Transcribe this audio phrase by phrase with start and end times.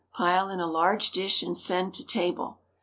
[0.15, 2.57] Pile in a large dish and send to table.